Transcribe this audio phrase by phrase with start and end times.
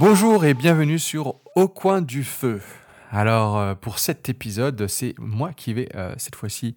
[0.00, 2.62] Bonjour et bienvenue sur Au coin du feu.
[3.10, 6.76] Alors euh, pour cet épisode, c'est moi qui vais euh, cette fois-ci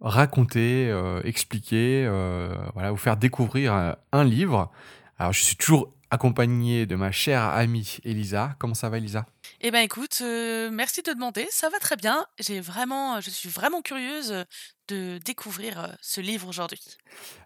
[0.00, 2.04] raconter, euh, expliquer,
[2.74, 4.72] voilà, vous faire découvrir un, un livre.
[5.18, 8.56] Alors je suis toujours accompagné de ma chère amie Elisa.
[8.58, 9.24] Comment ça va Elisa?
[9.60, 10.20] Eh ben écoute,
[10.72, 12.26] merci de demander, ça va très bien.
[12.40, 14.44] J'ai vraiment, je suis vraiment curieuse
[14.88, 16.82] de découvrir ce livre aujourd'hui.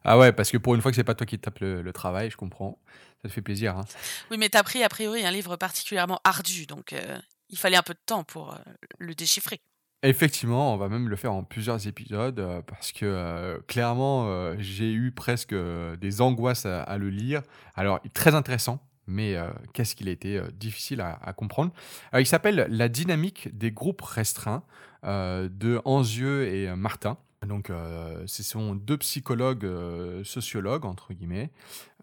[0.05, 1.93] Ah ouais, parce que pour une fois que c'est pas toi qui tape le, le
[1.93, 2.79] travail, je comprends.
[3.27, 3.77] Ça te fait plaisir.
[3.77, 3.85] hein.
[4.31, 7.19] Oui, mais t'as pris a priori un livre particulièrement ardu, donc euh,
[7.51, 8.59] il fallait un peu de temps pour euh,
[8.99, 9.61] le déchiffrer.
[10.03, 14.55] Effectivement, on va même le faire en plusieurs épisodes euh, parce que euh, clairement, euh,
[14.59, 17.43] j'ai eu presque des angoisses à, à le lire.
[17.75, 19.37] Alors, très intéressant, mais
[19.73, 21.73] qu'est-ce qu'il a été difficile à, à comprendre?
[22.17, 24.63] Il s'appelle La dynamique des groupes restreints
[25.05, 27.17] de Anzieux et Martin.
[27.45, 31.51] Donc, euh, ce sont deux psychologues euh, sociologues, entre guillemets.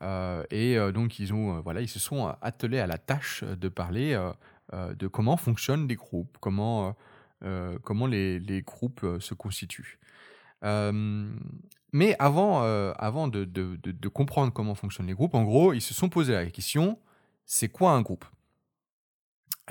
[0.02, 4.20] Euh, et donc, ils, ont, voilà, ils se sont attelés à la tâche de parler
[4.72, 6.96] de comment fonctionnent les groupes, comment...
[7.84, 10.00] comment les, groupes se constituent.
[10.62, 12.62] Mais avant,
[12.94, 17.00] avant de, comprendre comment fonctionnent les groupes, en gros, ils se sont posé la question,
[17.46, 18.26] c'est quoi un groupe?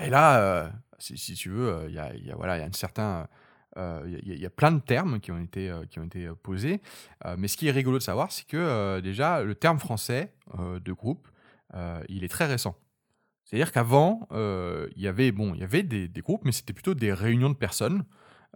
[0.00, 2.72] Et là, si, tu veux, il y, a, y a- voilà, il y a un
[2.72, 3.28] certain...
[3.76, 6.34] euh, Il y, a- plein de termes qui ont été, euh, qui ont été euh,
[6.34, 6.80] posés,
[7.38, 11.28] mais ce qui est rigolo de savoir, c'est que déjà, le terme français de groupe,
[12.08, 12.76] il est très récent.
[13.44, 17.50] C'est-à-dire qu'avant, il y avait, bon, y avait des, groupes, mais c'était plutôt des réunions
[17.50, 18.04] de personnes.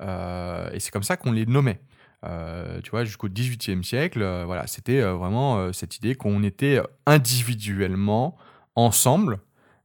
[0.01, 1.81] et c'est comme ça qu'on les nommait.
[2.25, 8.37] Euh, tu vois, jusqu'au XVIIIe siècle, voilà, c'était vraiment cette idée qu'on était individuellement
[8.75, 9.39] ensemble,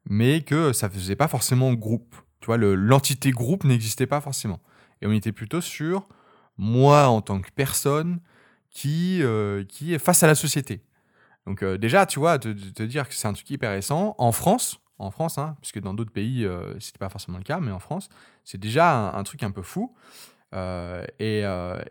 [0.09, 2.15] mais que ça faisait pas forcément groupe.
[2.39, 4.59] Tu vois, le- l'entité groupe n'existait pas forcément.
[5.01, 6.07] Et on était plutôt sur
[6.57, 8.19] moi en tant que personne
[8.69, 10.81] qui, euh, qui est face à la société.
[11.47, 14.31] Donc euh, déjà, tu vois, te, te- dire que c'est un truc hyper récent, en
[14.31, 17.71] France, en France, hein, puisque dans d'autres pays, euh, c'était pas forcément le cas, mais
[17.71, 18.09] en France,
[18.43, 19.95] c'est déjà un, truc un peu fou.
[20.53, 21.43] Euh, et,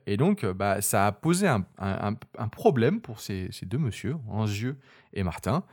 [0.06, 2.14] et donc, bah, ça a posé un, un-
[2.48, 4.78] problème pour ces, ces deux messieurs, Angieux
[5.14, 5.64] et Martin,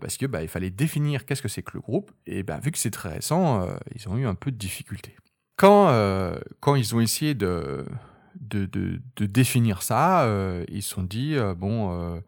[0.00, 2.12] parce que bah, il fallait définir qu'est-ce que c'est que le groupe.
[2.26, 5.16] Et bah, vu que c'est très récent, ils ont eu un peu de difficultés.
[5.56, 7.86] Quand, euh, quand ils ont essayé de,
[8.34, 12.22] de, de- définir ça, euh, ils se sont dit, euh, bon,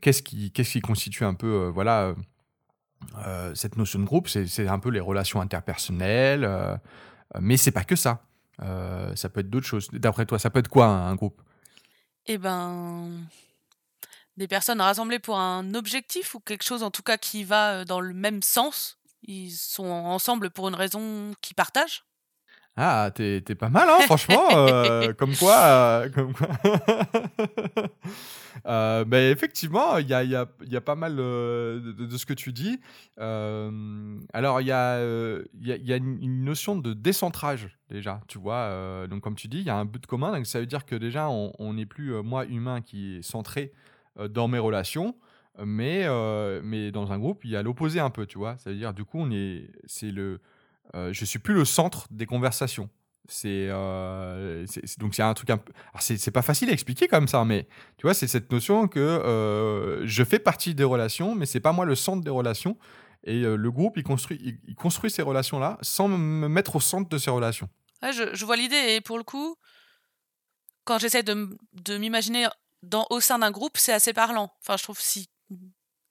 [0.00, 2.14] qu'est-ce qui, qu'est-ce qui constitue un peu, voilà,
[3.54, 4.28] cette notion de groupe?
[4.28, 6.48] C'est un peu les relations interpersonnelles,
[7.38, 8.22] mais c'est pas que ça.
[8.58, 9.88] Ça peut être d'autres choses.
[9.92, 11.42] D'après toi, ça peut être quoi un, groupe?
[12.26, 13.10] Eh ben,
[14.38, 18.00] des personnes rassemblées pour un objectif ou quelque chose en tout cas qui va dans
[18.00, 18.96] le même sens?
[19.22, 22.04] Ils sont ensemble pour une raison qu'ils partagent?
[22.76, 24.48] Ah, t'es pas mal, hein, franchement.
[24.52, 26.48] euh, comme quoi, euh, comme quoi.
[28.66, 32.24] Euh, ben, effectivement, il y a, y, a, y a pas mal de, de ce
[32.24, 32.80] que tu dis.
[33.18, 35.00] Alors, il y, a,
[35.60, 39.06] y, a, y a une une notion de décentrage, déjà, tu vois.
[39.08, 40.32] donc, comme tu dis, il y a un but commun.
[40.32, 43.72] Donc, ça veut dire que déjà, on n'est plus, moi, humain, qui est centré
[44.30, 45.14] dans mes relations.
[45.62, 48.56] Mais, euh, mais dans un groupe, il y a l'opposé un peu, tu vois.
[48.58, 50.40] Ça veut dire, du coup, on est, c'est le,
[50.94, 52.88] euh, je suis plus le centre des conversations.
[53.26, 54.66] C'est euh,
[54.98, 55.58] donc c'est un truc un
[55.98, 60.06] c'est pas facile à expliquer comme ça, mais tu vois, c'est cette notion que euh,
[60.06, 62.76] je fais partie des relations, mais c'est pas moi le centre des relations.
[63.26, 67.08] Et euh, le groupe, il construit, il, construit ces relations-là sans me mettre au centre
[67.08, 67.70] de ces relations.
[68.02, 69.56] Je, vois l'idée et pour le coup,
[70.84, 72.46] quand j'essaie de, de m'imaginer
[73.08, 74.52] au sein d'un groupe, c'est assez parlant.
[74.60, 75.30] Enfin, je trouve si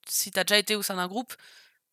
[0.09, 1.33] si t'as déjà été au sein d'un groupe,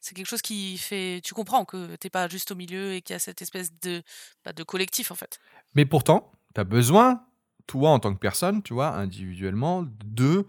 [0.01, 3.15] c'est quelque chose qui fait, tu comprends que t'es pas juste au milieu et qu'il
[3.15, 4.03] y a cette espèce de
[4.45, 5.39] bah, de collectif en fait.
[5.75, 7.23] Mais pourtant, tu as besoin,
[7.67, 10.47] toi en tant que personne, tu vois, individuellement, de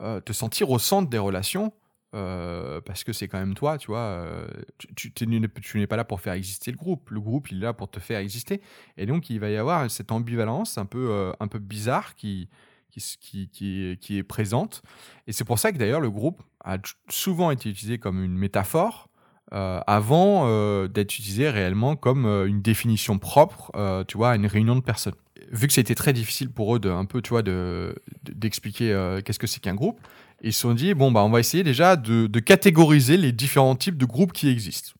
[0.00, 1.72] euh, te sentir au centre des relations.
[2.12, 4.48] euh, parce que c'est quand même toi, tu vois, euh,
[4.96, 7.10] tu, tu, n'es pas là pour faire exister le groupe.
[7.10, 8.60] Le groupe, il est là pour te faire exister.
[8.96, 12.48] Et donc, il va y avoir cette ambivalence un peu, un peu bizarre qui,
[12.90, 14.82] qui, qui, qui est présente.
[15.28, 16.78] Et c'est pour ça que d'ailleurs, le groupe a
[17.08, 19.08] souvent été utilisé comme une métaphore
[19.52, 23.72] euh, avant euh, d'être utilisé réellement comme euh, une définition propre,
[24.06, 25.14] tu vois, à une réunion de personnes.
[25.50, 28.92] Vu que c'était très difficile pour eux de, un peu, tu vois, de, de- d'expliquer
[28.92, 29.98] euh, qu'est-ce que c'est qu'un groupe,
[30.42, 33.74] ils se sont dit, bon, bah, on va essayer déjà de, de catégoriser les différents
[33.74, 34.92] types de groupes qui existent.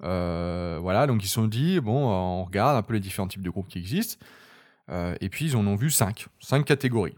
[0.00, 3.50] Voilà, donc ils se sont dit, bon, on regarde un peu les différents types de
[3.50, 4.16] groupes qui existent.
[5.20, 7.16] Et puis, ils en ont vu cinq, cinq catégories.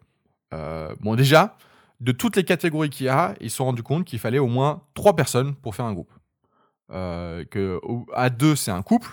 [1.00, 1.56] Bon, déjà,
[2.04, 4.46] de toutes les catégories qu'il y a, ils se sont rendus compte qu'il fallait au
[4.46, 6.12] moins trois personnes pour faire un groupe.
[6.90, 7.80] Euh, que
[8.12, 9.08] à deux, c'est un couple.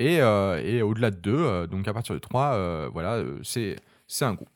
[0.00, 3.76] Et, euh, et au-delà de deux, euh, donc à partir de trois, voilà, c'est
[4.06, 4.48] c'est un groupe.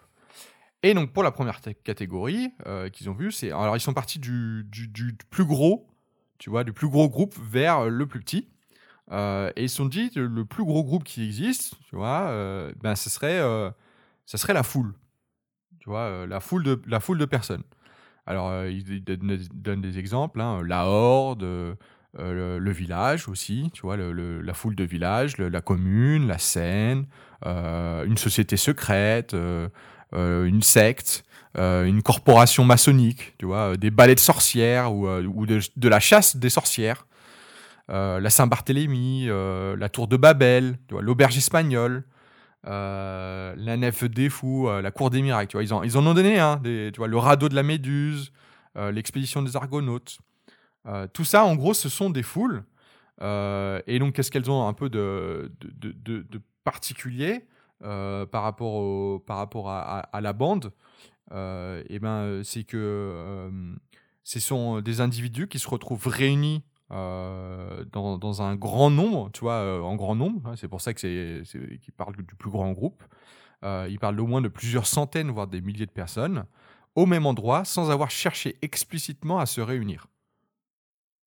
[0.83, 2.55] Et donc pour la première catégorie
[2.93, 5.87] qu'ils ont vue, c'est alors ils sont partis du, du, plus gros
[6.39, 8.49] tu vois, du plus gros groupe vers le plus petit.
[9.11, 12.31] Et ils se sont dit, le, plus gros groupe qui existe, tu vois,
[12.81, 13.41] ben, ce serait,
[14.27, 14.95] serait la foule.
[15.81, 17.63] Tu vois, euh, la, foule de, la foule de personnes.
[18.27, 18.71] Alors, euh,
[19.07, 21.75] donnent donnent des exemples, hein, la horde, euh,
[22.19, 26.37] le, village aussi, tu vois, le- la foule de village, la commune, la
[27.47, 29.35] euh, une société secrète,
[30.13, 31.25] une secte,
[31.57, 36.37] une corporation maçonnique, tu vois, des ballets de sorcières ou, ou de, de la chasse
[36.37, 37.07] des sorcières,
[37.89, 42.05] la Saint-Barthélemy, la tour de Babel, l'auberge espagnole,
[42.67, 45.97] euh, la nef des fous, euh, la cour des miracles, tu vois, ils en, ils
[45.97, 48.33] en ont donné, hein, tu vois, le radeau de la Méduse,
[48.77, 50.19] euh, l'expédition des Argonautes.
[51.13, 52.65] Tout ça, en gros, ce sont des foules.
[53.21, 55.53] Et donc, qu'est-ce qu'elles ont un peu de,
[56.65, 57.47] particulier
[57.81, 60.73] par rapport, au, par rapport à, la bande?
[61.31, 63.51] Eh ben, c'est que
[64.25, 69.55] ce sont des individus qui se retrouvent réunis euh, dans, un grand nombre, tu vois,
[69.55, 70.49] euh, en grand nombre.
[70.49, 71.43] hein, c'est pour ça que c'est,
[71.83, 73.03] qu'ils parlent du plus grand groupe.
[73.65, 76.45] Euh, ils parlent au moins de plusieurs centaines, voire des milliers de personnes,
[76.95, 80.07] au même endroit, sans avoir cherché explicitement à se réunir.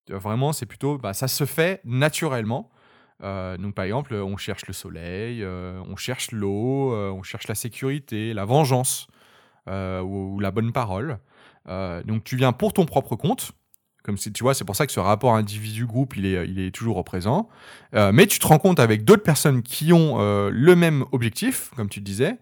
[0.09, 2.71] Vraiment, c'est plutôt, bah, ça se fait naturellement.
[3.21, 8.33] Euh, donc, par exemple, on cherche le soleil, on cherche l'eau, on cherche la sécurité,
[8.33, 9.07] la vengeance
[9.67, 11.19] ou, la bonne parole.
[11.67, 13.53] Donc, tu viens pour ton propre compte.
[14.03, 16.71] Comme si, tu vois, c'est pour ça que ce rapport individu-groupe, il est, il est
[16.71, 17.49] toujours présent.
[17.93, 21.71] Euh, mais tu te rends compte avec d'autres personnes qui ont euh, le même objectif,
[21.75, 22.37] comme tu disais.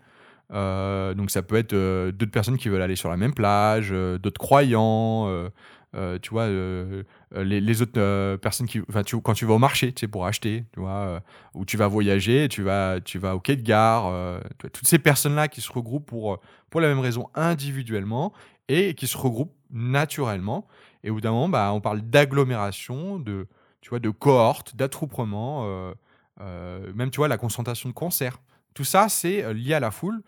[0.51, 3.89] Euh, donc ça peut être euh, d'autres personnes qui veulent aller sur la même plage,
[3.91, 5.50] euh, d'autres croyants, euh,
[5.95, 7.03] euh, tu vois, euh,
[7.35, 8.79] euh, les, autres euh, personnes qui,
[9.23, 11.19] quand tu vas au marché, tu pour acheter, tu vois, euh,
[11.56, 15.00] ou tu vas voyager, tu vas, tu vas au quai de gare, euh, toutes ces
[15.00, 16.38] personnes-là qui se regroupent pour, euh,
[16.69, 18.33] pour la même raison individuellement
[18.67, 20.67] et qui se regroupent naturellement.
[21.03, 23.47] Et au bout d'un moment, bah, on parle d'agglomération, de,
[23.81, 25.93] tu de cohorte, d'attroupement, euh,
[26.41, 28.39] euh, même, tu vois, la concentration de concerts.
[28.73, 30.21] Tout ça, c'est euh, lié à la foule.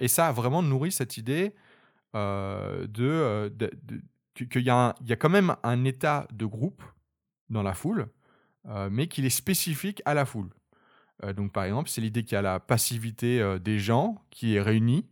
[0.00, 1.54] et ça a vraiment nourri cette idée
[2.14, 3.52] de,
[4.34, 6.82] qu'il y, y a quand même un état de groupe
[7.50, 8.08] dans la foule,
[8.90, 10.48] mais qu'il est spécifique à la foule.
[11.36, 15.04] Donc, par exemple, c'est l'idée qu'il y a la passivité des gens qui est réunie.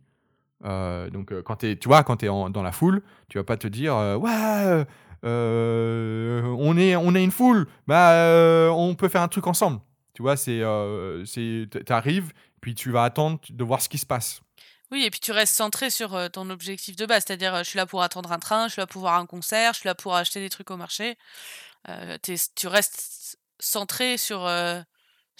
[0.65, 3.57] Euh, donc, euh, quand tu vois, quand tu es dans la foule, tu vas pas
[3.57, 4.85] te dire euh, Ouais,
[5.23, 9.79] on, est, on est une foule, bah, on peut faire un truc ensemble.
[10.13, 10.61] Tu vois, c'est,
[11.25, 14.41] c'est, t'arrives, puis tu vas attendre de voir ce qui se passe.
[14.91, 17.85] Oui, et puis tu restes centré sur ton objectif de base, c'est-à-dire je suis là
[17.85, 20.15] pour attendre un train, je suis là pour voir un concert, je suis là pour
[20.15, 21.17] acheter des trucs au marché.
[22.23, 24.45] Tu restes centré sur,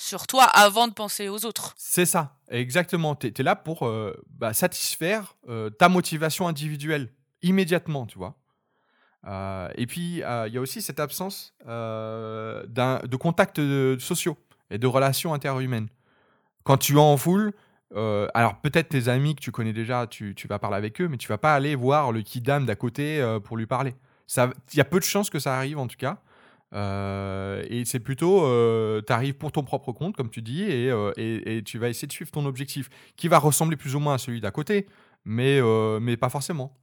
[0.02, 1.74] sur toi avant de penser aux autres.
[1.78, 3.16] C'est ça, exactement.
[3.16, 7.10] Tu es, là pour euh, bah, satisfaire euh, ta motivation individuelle
[7.44, 8.36] immédiatement, tu vois.
[9.28, 13.62] Euh, et puis, il y a aussi cette absence de contacts
[14.00, 14.38] sociaux
[14.72, 15.90] et de relations interhumaines.
[16.64, 17.54] Quand tu es en foule,
[17.94, 21.28] alors peut-être tes amis que tu connais déjà, tu, vas parler avec eux, mais tu
[21.28, 23.96] vas pas aller voir le kidam d'à côté pour lui parler.
[24.36, 26.18] Il y a peu de chances que ça arrive en tout cas.
[26.74, 28.42] Euh, et c'est plutôt,
[29.06, 32.08] tu arrives pour ton propre compte, comme tu dis, et, euh, et- tu vas essayer
[32.08, 34.88] de suivre ton objectif, qui va ressembler plus ou moins à celui d'à côté,
[35.26, 36.78] mais, euh, mais pas forcément.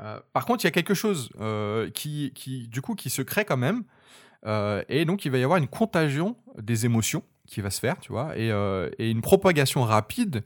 [0.00, 3.22] Euh, par contre, il y a quelque chose euh, qui, qui, du coup, qui se
[3.22, 3.84] crée quand même,
[4.46, 7.98] euh, et donc il va y avoir une contagion des émotions qui va se faire,
[8.00, 10.44] tu vois, et, euh, une propagation rapide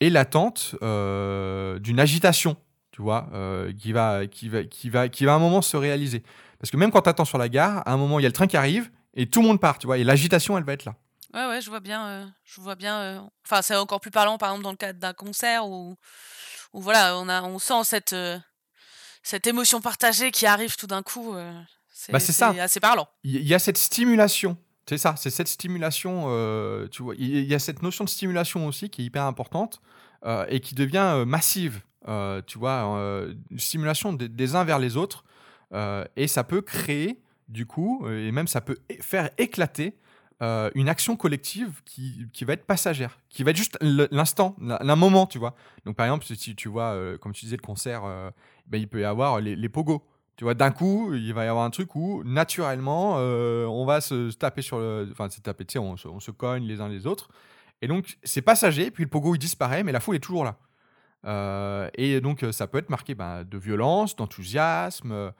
[0.00, 2.56] et latente euh, d'une agitation,
[2.92, 5.76] tu vois, euh, qui, va, qui, va, qui, va, qui va à un moment se
[5.76, 6.22] réaliser.
[6.62, 8.28] Parce que même quand tu attends sur la gare, à un moment, il y a
[8.28, 10.72] le train qui arrive et tout le monde part, tu vois, et l'agitation, elle va
[10.74, 10.94] être là.
[11.34, 12.06] Ouais, ouais, je vois bien.
[12.06, 13.00] euh, je vois bien.
[13.00, 15.96] euh, Enfin, c'est encore plus parlant, par exemple, dans le cadre d'un concert où,
[16.72, 18.38] où voilà, on a, on sent cette, euh,
[19.24, 21.34] cette émotion partagée qui arrive tout d'un coup.
[21.92, 22.50] c'est Bah, c'est ça.
[22.60, 23.08] assez parlant.
[23.24, 24.56] Il y- a cette stimulation.
[24.88, 28.66] C'est ça, c'est cette stimulation, euh, tu vois, il y a cette notion de stimulation
[28.68, 29.80] aussi qui est hyper importante
[30.24, 31.80] euh, et qui devient euh, massive,
[32.46, 32.80] tu vois,
[33.50, 35.24] une stimulation des, des uns vers les autres
[35.74, 39.96] euh, et ça peut créer, du coup, euh, et même ça peut faire éclater
[40.42, 44.96] euh, une action collective qui, qui va être passagère, qui va être juste l'instant, l'un
[44.96, 45.54] moment, tu vois.
[45.84, 48.02] Donc par exemple, si tu vois, comme tu disais, le concert,
[48.66, 50.04] ben, il peut y avoir les, pogos.
[50.36, 54.32] Tu vois, d'un coup, il va y avoir un truc où, naturellement, on va se,
[54.32, 55.08] taper sur le.
[55.12, 57.28] Enfin, se taper, tu sais, on, se- cogne les uns les autres.
[57.80, 61.90] Et donc, c'est passager, puis le pogo, il disparaît, mais la foule est toujours là.
[61.94, 65.32] Et donc, ça peut être marqué ben, de violence, d'enthousiasme,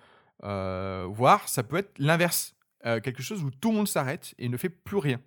[0.45, 2.55] euh, voire ça peut être l'inverse.
[2.85, 5.21] Euh, quelque chose où tout le monde s'arrête et ne fait plus rien.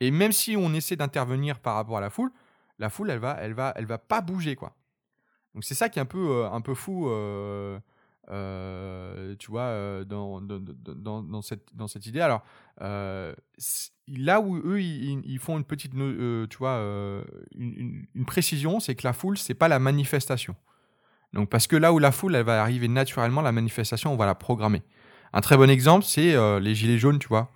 [0.00, 2.32] Et même si on essaie d'intervenir par rapport à la foule,
[2.80, 4.74] la foule, elle va, elle va, elle va pas bouger, quoi.
[5.54, 7.78] Donc c'est ça qui est un peu, euh, un peu fou euh,
[9.38, 12.20] tu vois, dans, dans, dans, cette, dans cette idée.
[12.20, 12.42] Alors,
[12.80, 16.78] là où eux, ils, ils, font une petite, tu vois,
[17.54, 20.56] une, une, précision, c'est que la foule, c'est pas la manifestation.
[21.34, 24.24] Donc, parce que là où la foule, elle va arriver naturellement, la manifestation, on va
[24.24, 24.82] la programmer.
[25.32, 27.50] Un très bon exemple, c'est les gilets jaunes, tu vois.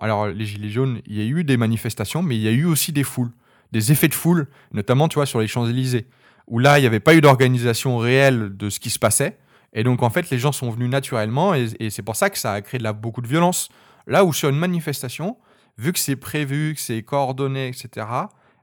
[0.00, 2.64] Alors, les gilets jaunes, il y a eu des manifestations, mais il y a eu
[2.64, 3.32] aussi des foules,
[3.72, 6.06] des effets de foule, notamment, tu vois, sur les Champs-Élysées,
[6.46, 9.38] où là, il n'y avait pas eu d'organisation réelle de ce qui se passait.
[9.72, 12.52] Et donc, en fait, les gens sont venus naturellement et, c'est pour ça que ça
[12.52, 13.68] a créé beaucoup de violence.
[14.06, 15.36] Là où sur une manifestation,
[15.78, 18.06] vu que c'est prévu, que c'est coordonné, etc.,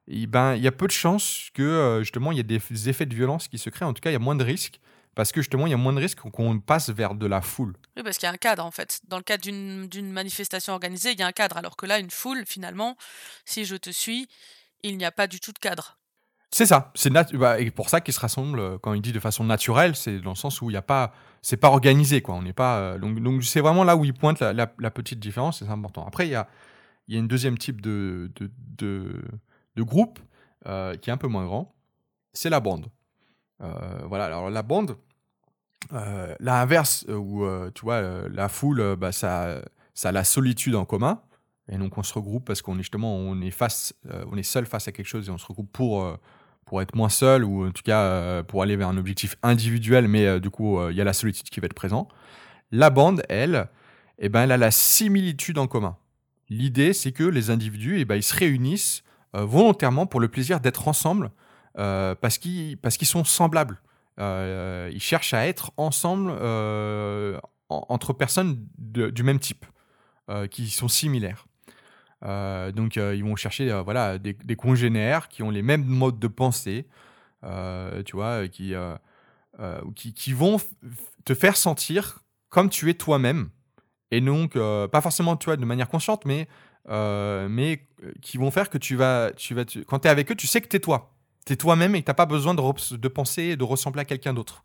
[0.08, 3.06] ben, il y a peu de chances que euh, justement il y ait des effets
[3.06, 3.86] de violence qui se créent.
[3.86, 4.80] En tout cas, il y a moins de risques
[5.16, 7.74] parce que justement il y a moins de risques qu'on passe vers de la foule.
[7.96, 9.02] Oui, parce qu'il y a un cadre en fait.
[9.08, 11.58] Dans le cadre d'une manifestation organisée, il y a un cadre.
[11.58, 12.96] Alors que là, une foule, finalement,
[13.44, 14.28] si je te suis,
[14.84, 15.98] il n'y a pas du tout de cadre.
[16.52, 16.92] C'est ça.
[16.96, 19.96] C'est bah, et pour ça qu'ils se rassemblent euh, quand il dit de façon naturelle,
[19.96, 22.36] c'est dans le sens où il n'y a pas, c'est pas organisé quoi.
[22.36, 22.78] On n'est pas.
[22.78, 26.06] Euh, donc donc c'est vraiment là où il pointe la, la, petite différence, c'est important.
[26.08, 26.48] Après il y a
[27.08, 29.22] il y a une deuxième type de de, de,
[29.78, 30.20] de groupe
[30.66, 31.74] euh, qui est un peu moins grand,
[32.34, 32.88] c'est la bande.
[33.60, 34.26] voilà.
[34.26, 34.98] Alors la bande,
[36.40, 39.62] l'inverse où tu vois la foule, bah, ça
[39.94, 41.22] ça a la solitude en commun.
[41.70, 43.94] Et donc on se regroupe parce qu'on est justement on est face,
[44.32, 46.18] on est seul face à quelque chose et on se regroupe pour
[46.68, 50.08] pour être moins seul ou en tout cas euh, pour aller vers un objectif individuel,
[50.08, 52.08] mais euh, du coup, euh, il y a la solitude qui va être présent.
[52.72, 53.70] La bande, elle,
[54.20, 55.96] eh ben, elle a la similitude en commun.
[56.50, 59.04] L'idée, c'est que les individus, eh ben, ils se réunissent
[59.34, 61.32] volontairement pour le plaisir d'être ensemble
[61.76, 63.82] parce qu'ils parce qu'ils sont semblables.
[64.20, 66.32] ils cherchent à être ensemble
[67.70, 69.66] entre personnes du même type,
[70.50, 71.46] qui sont similaires.
[72.26, 76.20] Euh, donc, euh, ils vont chercher euh, voilà, des, congénères qui ont les mêmes modes
[76.20, 76.88] de pensée,
[78.06, 78.74] tu vois, qui,
[79.96, 80.58] qui, qui, vont
[81.26, 82.20] te faire sentir
[82.50, 83.50] comme tu es toi-même.
[84.12, 86.48] Et donc, pas forcément tu vois, de manière consciente, mais,
[86.88, 87.88] mais
[88.22, 90.62] qui vont faire que tu vas, tu vas quand tu es avec eux, tu sais
[90.62, 91.14] que tu es toi.
[91.46, 94.06] Tu es toi-même et que tu n'as pas besoin de, penser et de ressembler à
[94.06, 94.64] quelqu'un d'autre.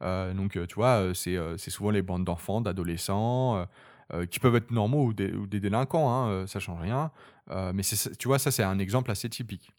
[0.00, 3.66] donc, tu vois, c'est souvent les bandes d'enfants, d'adolescents,
[4.14, 7.10] euh, qui peuvent être normaux ou des, délinquants, hein, euh, ça change rien.
[7.50, 7.82] Euh, mais
[8.18, 9.70] tu vois, ça c'est un exemple assez typique.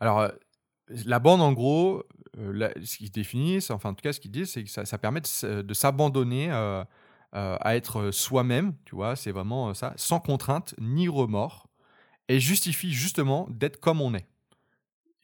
[0.00, 0.30] Alors,
[1.04, 2.02] la bande, en gros,
[2.34, 5.74] ce qu'ils définissent, enfin en tout cas ce qu'ils disent, c'est que ça, permet de,
[5.74, 6.48] s'abandonner
[7.32, 11.68] à être soi-même, tu vois, c'est vraiment ça, sans contrainte ni remords,
[12.28, 14.26] et justifie justement d'être comme on est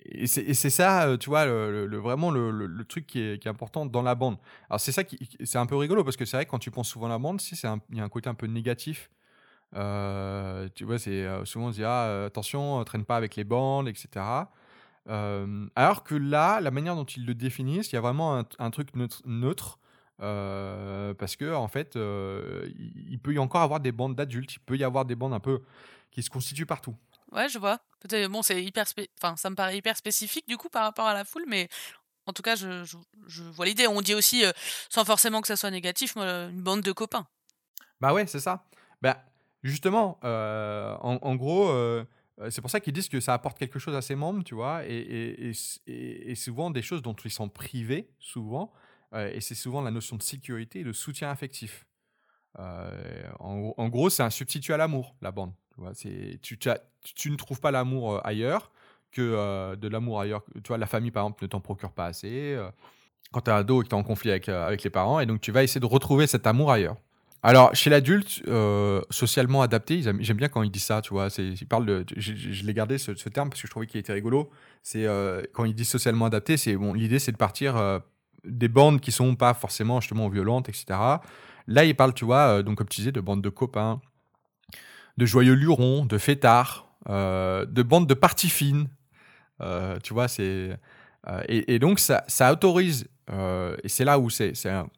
[0.05, 4.15] et c'est ça, euh, tu vois, le, vraiment le, truc qui est, important dans la
[4.15, 4.37] bande.
[4.69, 6.71] Alors c'est ça qui, c'est un peu rigolo parce que c'est vrai que quand tu
[6.71, 7.55] penses souvent à la bande, si
[7.91, 9.11] il y a un côté un peu négatif.
[9.75, 13.45] Euh, tu vois, c'est euh, souvent on se dit ah, attention, traîne pas avec les
[13.45, 14.25] bandes, etc.
[15.07, 18.91] alors que là, la manière dont ils le définissent, il y a vraiment un, truc
[19.25, 19.79] neutre,
[20.19, 24.85] parce que en fait, il peut y encore avoir des bandes d'adultes, il peut y
[24.85, 25.63] avoir des bandes un peu
[26.11, 26.95] qui se constituent partout.
[27.33, 27.81] Ouais, je vois.
[28.01, 28.87] Peut-être, bon, c'est hyper,
[29.21, 31.69] enfin, ça me paraît hyper spécifique du coup par rapport à la foule, mais
[32.27, 32.85] en tout cas, je,
[33.27, 33.87] je, vois l'idée.
[33.87, 34.45] On dit aussi,
[34.89, 37.27] sans forcément que ça soit négatif, une bande de copains.
[38.01, 38.65] Bah ouais, c'est ça.
[39.03, 39.25] Bah,
[39.63, 41.71] justement, en, en, gros,
[42.51, 44.87] c'est pour ça qu'ils disent que ça apporte quelque chose à ses membres, tu vois,
[44.87, 45.53] et, et,
[45.87, 48.73] et, et souvent des choses dont ils sont privés, souvent,
[49.15, 51.87] et c'est souvent la notion de sécurité et de soutien affectif.
[52.59, 55.53] En, en, gros, c'est un substitut à l'amour, la bande.
[55.75, 55.93] Tu, vois,
[56.41, 56.59] tu,
[57.15, 58.71] tu, ne trouves pas l'amour euh, ailleurs
[59.11, 60.43] que euh, de l'amour ailleurs.
[60.63, 62.55] Tu la famille, par exemple, ne t'en procure pas assez.
[62.55, 62.69] Euh,
[63.33, 65.27] quand tu es ado et que tu es en conflit avec, avec les parents, et
[65.27, 66.97] donc tu vas essayer de retrouver cet amour ailleurs.
[67.43, 68.43] Alors, chez l'adulte,
[69.11, 71.29] socialement adapté, j'aime bien quand il dit ça, tu vois.
[71.37, 74.51] Il parle de, je, l'ai gardé ce, terme parce que je trouvais qu'il était rigolo.
[74.83, 75.07] C'est
[75.53, 76.95] quand il dit socialement adapté, c'est bon.
[76.95, 77.75] L'idée, c'est de partir
[78.45, 80.85] des bandes qui sont pas forcément justement violentes, etc.
[81.67, 84.01] Là, il parle, tu vois, donc comme tu disais, de bandes de copains,
[85.17, 88.89] de joyeux lurons, de fêtards, euh, de bandes de parties fines.
[89.61, 90.79] Euh, tu vois, c'est.
[91.29, 94.89] Euh, et, donc, ça, ça autorise, et c'est là où c'est un,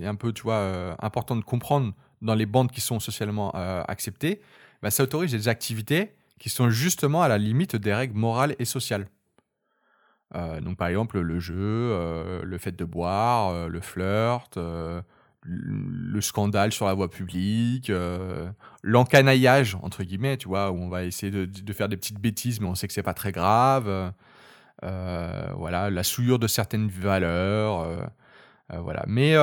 [0.00, 3.52] un peu, tu vois, important de comprendre dans les bandes qui sont socialement
[3.88, 4.42] acceptées,
[4.82, 8.66] bah, ça autorise des activités qui sont justement à la limite des règles morales et
[8.66, 9.08] sociales.
[10.34, 14.58] Donc, par exemple, le jeu, le fait de boire, le flirt,
[15.48, 18.50] le scandale sur la voie publique, euh,
[18.82, 22.66] l'encanaillage, entre guillemets, tu vois, où on va essayer de, faire des petites bêtises, mais
[22.66, 24.12] on sait que c'est pas très grave.
[24.84, 27.80] Euh, voilà, la souillure de certaines valeurs.
[27.80, 29.04] Euh, voilà.
[29.06, 29.34] Mais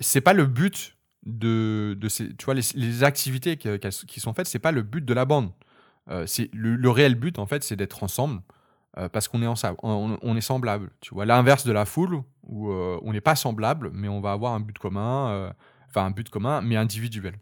[0.00, 4.58] c'est pas le but de, de ces, tu vois, les, activités qui, sont faites, c'est
[4.58, 5.50] pas le but de la bande.
[6.26, 8.42] c'est le, réel but, en fait, c'est d'être ensemble
[9.12, 10.90] parce qu'on est ensemble, on, on, est semblable.
[11.00, 14.52] Tu vois, l'inverse de la foule, où on n'est pas semblable, mais on va avoir
[14.52, 15.52] un but commun,
[15.88, 17.34] enfin un but commun, mais individuel.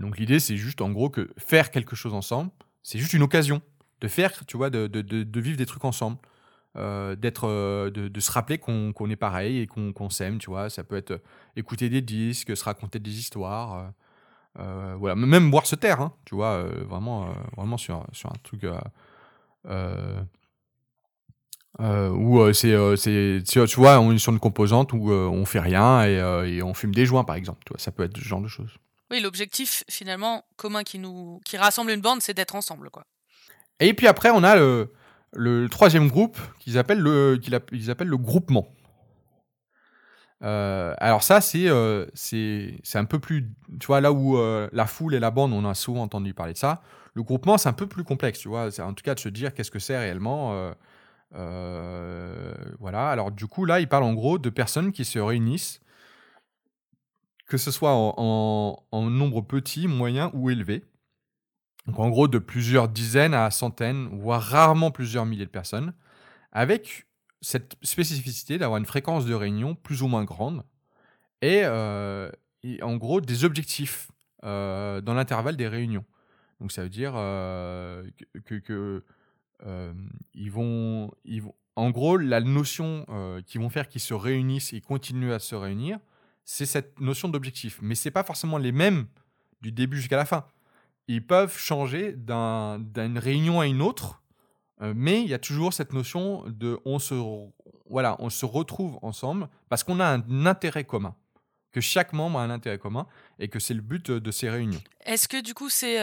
[0.00, 2.50] donc l'idée, c'est juste en gros que faire quelque chose ensemble,
[2.82, 3.62] c'est juste une occasion
[4.00, 6.18] de faire, tu vois, de, de, de, vivre des trucs ensemble.
[6.74, 7.48] d'être
[7.90, 11.22] de, se rappeler qu'on est pareil et qu'on s'aime tu vois ça peut être
[11.54, 13.92] écouter des disques se raconter des histoires
[14.56, 18.66] voilà même boire se taire hein, tu vois vraiment vraiment sur, sur un truc
[21.80, 25.44] euh, où euh, c'est, euh, c'est, tu vois, on est sur une composante où on
[25.44, 27.62] fait rien et, on fume des joints, par exemple.
[27.66, 28.70] Tu vois, ça peut être ce genre de choses.
[29.10, 33.04] Oui, l'objectif finalement commun qui nous qui rassemble une bande, c'est d'être ensemble, quoi.
[33.80, 34.92] Et puis après, on a le,
[35.32, 38.68] le troisième groupe qu'ils appellent le qu'ils appellent le groupement.
[40.44, 41.68] Alors ça, c'est
[42.14, 44.38] c'est un peu plus, tu vois, là où
[44.72, 46.82] la foule et la bande, on a souvent entendu parler de ça.
[47.14, 48.68] Le groupement, c'est un peu plus complexe, tu vois.
[48.80, 50.72] En tout cas de se dire qu'est-ce que c'est réellement.
[51.34, 53.10] Euh, voilà.
[53.10, 55.80] Alors du coup, là, il parle en gros de personnes qui se réunissent,
[57.46, 60.84] que ce soit en, nombre petit, moyen ou élevé.
[61.86, 65.92] Donc en gros, de plusieurs dizaines à centaines, voire rarement plusieurs milliers de personnes,
[66.52, 67.06] avec
[67.44, 70.64] cette spécificité d'avoir une fréquence de réunion plus ou moins grande
[71.42, 72.30] et, euh,
[72.82, 74.10] en gros des objectifs
[74.44, 76.04] euh, dans l'intervalle des réunions.
[76.60, 79.04] Donc ça veut dire que,
[80.34, 83.04] ils vont, ils vont, en gros, la notion
[83.46, 85.98] qu'ils vont faire qu'ils se réunissent et continuent à se réunir,
[86.44, 87.78] c'est cette notion d'objectif.
[87.82, 89.06] Mais c'est pas forcément les mêmes
[89.60, 90.46] du début jusqu'à la fin.
[91.08, 94.22] Ils peuvent changer d'une réunion à une autre,
[94.80, 97.14] mais il y a toujours cette notion de on se,
[97.88, 101.14] voilà, on se retrouve ensemble parce qu'on a un intérêt commun
[101.72, 103.06] que chaque membre a un intérêt commun
[103.38, 104.82] et que c'est le but de ces réunions.
[105.04, 105.98] Est-ce que du coup c'est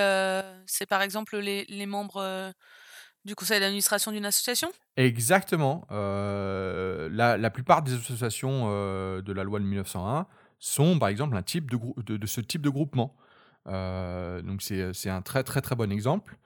[0.66, 2.54] c'est par exemple les, les membres
[3.26, 4.72] du conseil d'administration d'une association?
[4.98, 5.86] Exactement.
[5.92, 10.28] Euh, la, la, plupart des associations euh, de la loi de 1901
[10.60, 13.16] sont, par exemple, un type de, de, de ce type de groupement.
[13.68, 16.38] Euh, donc, c'est un très, très, très bon exemple.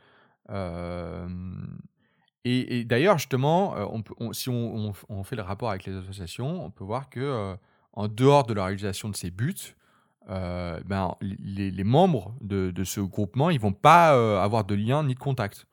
[2.46, 7.10] Et, d'ailleurs, justement, peut, si on, fait le rapport avec les associations, on peut voir
[7.10, 7.56] que
[7.94, 9.76] en dehors de la réalisation de ces buts,
[10.28, 14.10] ben, les, membres de, ce groupement, ils vont pas
[14.44, 15.66] avoir de lien ni de contact.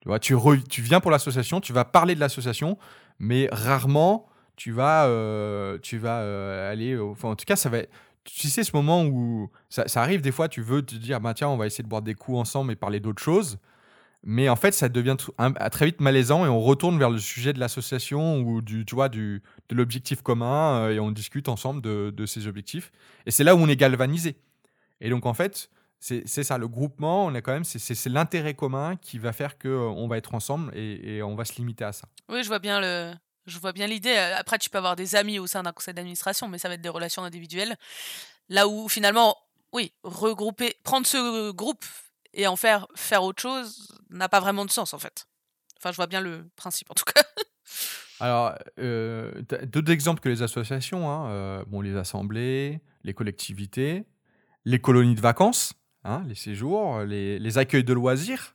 [0.00, 2.76] Tu vois, tu, viens pour l'association, tu vas parler de l'association,
[3.20, 6.98] mais rarement tu vas, euh, tu vas euh, aller.
[6.98, 7.78] En tout cas, ça va.
[8.24, 11.48] Tu sais, ce moment où ça, arrive des fois, tu veux te dire, bah, tiens,
[11.48, 13.58] on va essayer de boire des coups ensemble et parler d'autres choses.
[14.22, 15.16] Mais en fait, ça devient
[15.70, 19.08] très vite malaisant et on retourne vers le sujet de l'association ou du, tu vois,
[19.08, 22.90] du, de l'objectif commun euh, et on discute ensemble de, de ces objectifs.
[23.26, 24.36] Et c'est là où on est galvanisé.
[25.00, 28.96] Et donc, en fait, c'est ça, le groupement, on est quand même, c'est l'intérêt commun
[28.96, 32.06] qui va faire qu'on euh, va être ensemble et, on va se limiter à ça.
[32.28, 33.12] Oui, je vois bien le,
[33.46, 34.16] je vois bien l'idée.
[34.16, 36.82] Après, tu peux avoir des amis au sein d'un conseil d'administration, mais ça va être
[36.82, 37.76] des relations individuelles.
[38.48, 39.36] Là où finalement,
[39.72, 41.84] oui, regrouper, prendre ce groupe
[42.36, 45.26] et en faire faire autre chose n'a pas vraiment de sens en fait.
[45.78, 47.22] Enfin, je vois bien le principe en tout cas.
[48.20, 54.06] Alors, euh, d'autres exemples que les associations, hein, euh, bon, les assemblées, les collectivités,
[54.64, 55.74] les colonies de vacances.
[56.08, 58.54] Hein, les séjours, les, accueils de loisirs,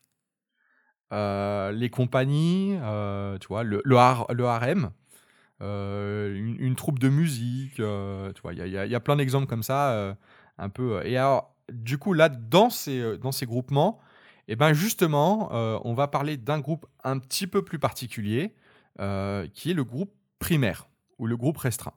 [1.11, 4.91] euh, les compagnies, euh, tu vois, le, le, harem,
[5.61, 10.15] euh, une, troupe de musique, tu vois, il y y a, plein d'exemples comme ça,
[10.57, 11.05] un peu.
[11.05, 13.99] Et alors, du coup, là, dans ces, ces groupements,
[14.47, 15.49] eh ben justement,
[15.85, 18.53] on va parler d'un groupe un petit peu plus particulier,
[18.97, 21.93] qui est le groupe primaire ou le groupe restreint.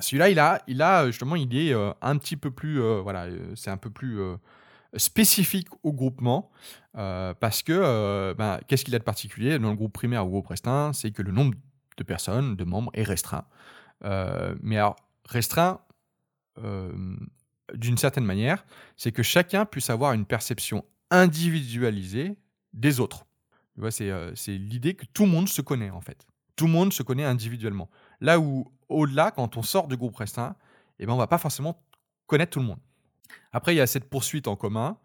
[0.00, 3.52] Celui-là, il a, il a justement, est euh, un petit peu plus, euh, voilà, euh,
[3.54, 4.20] c'est un peu plus
[4.96, 6.50] spécifique au groupement
[6.92, 10.92] parce que, ben, qu'est-ce qu'il a de particulier dans le groupe primaire ou groupe restreint?
[10.92, 11.54] C'est que le nombre
[11.96, 13.46] de personnes, de membres est restreint.
[14.02, 14.96] mais alors,
[15.26, 15.80] restreint
[17.74, 18.64] d'une certaine manière,
[18.96, 22.36] c'est que chacun puisse avoir une perception individualisée
[22.72, 23.26] des autres.
[23.76, 24.10] Vois, c'est,
[24.48, 26.26] l'idée que tout le monde se connaît en fait.
[26.56, 27.88] Tout le monde se connaît individuellement.
[28.20, 30.54] Là où, au-delà, quand on sort du groupe restreint,
[30.98, 31.82] eh ben, on va pas forcément
[32.26, 32.78] connaître tout le monde.
[33.52, 34.98] Après, il y a cette poursuite en commun,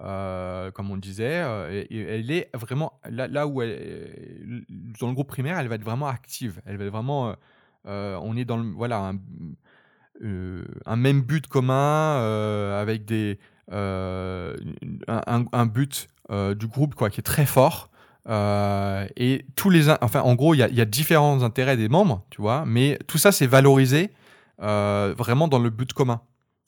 [0.00, 4.64] euh, comme on disait, euh, elle est vraiment là, où elle,
[5.00, 6.60] dans le groupe primaire, elle va être vraiment active.
[6.64, 7.36] Elle va être vraiment,
[7.86, 9.18] euh, on est dans le, voilà un,
[10.20, 12.16] même but commun
[12.80, 13.38] avec des
[13.70, 14.54] un,
[15.52, 17.90] un, but du groupe quoi qui est très fort.
[18.28, 22.40] Euh, et tous les, enfin, en gros, il y, a différents intérêts des membres, tu
[22.40, 24.12] vois, mais tout ça c'est valorisé
[24.62, 26.22] euh, vraiment dans le but commun.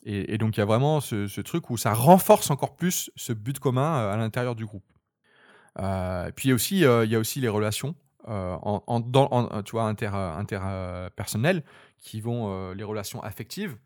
[0.04, 3.58] Et, donc il y a vraiment ce, truc où ça renforce encore plus ce but
[3.58, 4.84] commun euh, à l'intérieur du groupe.
[6.36, 7.94] puis aussi, il y a aussi les relations
[8.26, 11.62] tu vois, inter, interpersonnelles,
[11.98, 13.76] qui vont, les relations affectives,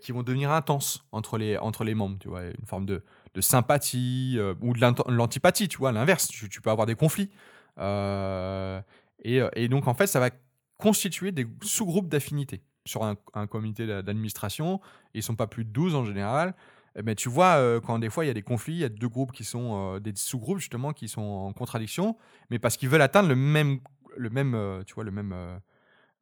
[0.00, 3.02] qui vont devenir intenses entre les, entre les membres, tu vois, une forme de,
[3.34, 7.30] de sympathie ou de l'antipathie, tu vois, l'inverse, tu, peux avoir des conflits.
[7.78, 10.30] Et, et, donc, en fait, ça va
[10.78, 14.80] constituer des sous-groupes d'affinité sur un, comité d'administration.
[15.14, 16.54] Ils sont pas plus de 12 en général.
[16.94, 18.80] Mais eh ben, tu vois, euh, quand des fois il y a des conflits, il
[18.80, 22.16] y a deux groupes qui sont euh, des sous-groupes justement qui sont en contradiction,
[22.50, 23.78] mais parce qu'ils veulent atteindre le même,
[24.16, 25.32] le même, euh, tu vois, le même,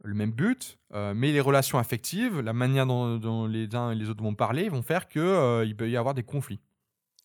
[0.04, 0.78] le même but.
[0.92, 4.82] mais les relations affectives, la manière dont, les uns et les autres vont parler, vont
[4.82, 6.60] faire que il peut y avoir des conflits.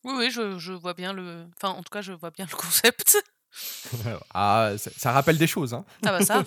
[0.03, 2.55] Oui, oui, je, je, vois bien le, enfin, en tout cas, je vois bien le
[2.55, 3.17] concept.
[4.33, 5.85] ah, ça, rappelle des choses, hein.
[6.03, 6.43] Ah bah ça.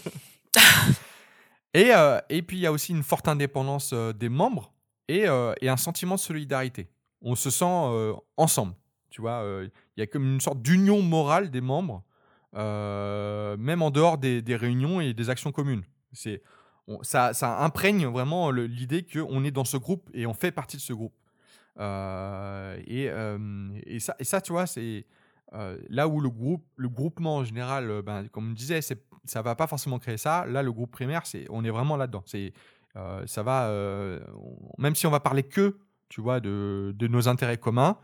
[1.74, 1.92] et,
[2.30, 4.72] et puis il y a aussi une forte indépendance des membres
[5.08, 5.26] et,
[5.60, 6.88] et un sentiment de solidarité
[7.24, 8.74] on se sent euh, ensemble.
[9.10, 12.04] Tu vois, euh, il y a comme une sorte d'union morale des membres,
[12.54, 15.82] euh, même en dehors des, réunions et des actions communes.
[16.14, 16.42] C'est,
[17.02, 20.82] ça, ça, imprègne vraiment l'idée qu'on est dans ce groupe et on fait partie de
[20.82, 21.14] ce groupe.
[21.78, 23.10] et,
[23.86, 25.06] et, ça, et ça, tu vois, c'est
[25.88, 29.66] là où le groupe, le groupement en général, ben, comme on disait, ça va pas
[29.66, 30.46] forcément créer ça.
[30.46, 32.22] Là, le groupe primaire, c'est, on est vraiment là-dedans.
[32.26, 32.52] C'est,
[33.26, 33.70] ça va,
[34.78, 37.98] même si on va parler que tu vois, de, de nos intérêts communs,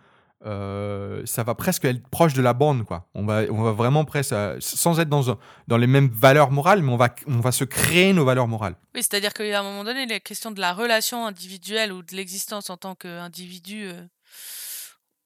[0.46, 3.08] euh, ça va presque être proche de la bande, quoi.
[3.14, 6.92] On va, on va vraiment presque, sans être dans, dans les mêmes valeurs morales, mais
[6.92, 8.74] on va, on va se créer nos valeurs morales.
[8.94, 12.70] Oui, c'est-à-dire qu'à un moment donné, la question de la relation individuelle ou de l'existence
[12.70, 14.02] en tant qu'individu, euh,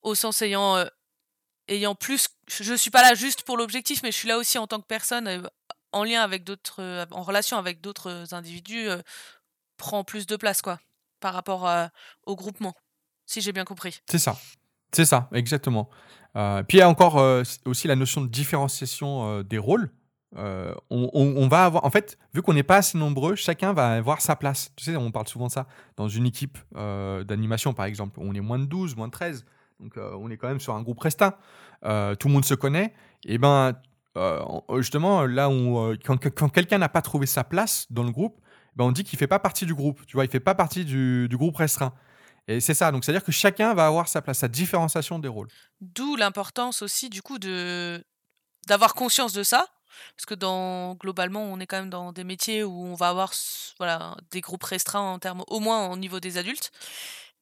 [0.03, 0.87] au sens ayant, euh,
[1.69, 4.67] ayant plus, je suis pas là juste pour l'objectif, mais je suis là aussi en
[4.67, 5.49] tant que personne,
[5.93, 8.89] en lien avec d'autres, en relation avec d'autres individus,
[9.77, 10.79] prend plus de place, quoi
[11.25, 11.67] par rapport
[12.27, 12.75] au groupement,
[13.25, 14.03] si j'ai bien compris.
[14.11, 14.37] C'est ça,
[14.97, 15.89] c'est ça, exactement.
[16.37, 17.23] Euh, puis il y a encore
[17.65, 19.91] aussi la notion de différenciation des rôles.
[20.91, 24.35] On, va avoir, en fait, vu qu'on n'est pas assez nombreux, chacun va avoir sa
[24.35, 24.73] place.
[24.77, 28.19] Tu sais, on parle souvent de ça dans une équipe d'animation, par exemple.
[28.21, 29.45] On est moins de 12, moins de 13.
[29.81, 31.35] Donc, on est quand même sur un groupe restreint.
[31.83, 32.95] tout le monde se connaît.
[33.25, 33.75] Et ben,
[34.77, 36.19] justement, là où, quand,
[36.51, 38.41] quelqu'un n'a pas trouvé sa place dans le groupe,
[38.77, 40.05] ben on dit qu'il fait pas partie du groupe.
[40.07, 41.93] Tu vois, il fait pas partie du groupe restreint.
[42.47, 42.93] Et c'est ça.
[42.93, 45.49] Donc, c'est-à-dire que chacun va avoir sa place, sa différenciation des rôles.
[45.81, 48.05] D'où l'importance aussi, du coup, de
[48.67, 49.67] d'avoir conscience de ça.
[50.17, 53.33] Parce que dans, globalement, on est quand même dans des métiers où on va avoir
[53.79, 56.73] voilà, des groupes restreints en termes, au moins au niveau des adultes.